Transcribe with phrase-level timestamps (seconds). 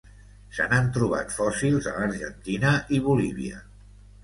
[0.59, 3.65] Se n'han trobat fòssils a l'Argentina i Bolívia.